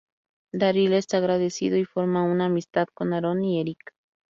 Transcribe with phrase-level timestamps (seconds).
[0.51, 3.93] Daryl está agradecido y forma una amistad con Aaron y Eric.